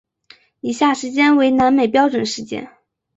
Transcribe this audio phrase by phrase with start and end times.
[0.61, 2.71] 以下时间为南美标准时间。